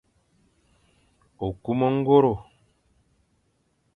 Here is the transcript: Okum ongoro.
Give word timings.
Okum 1.47 1.79
ongoro. 1.87 2.33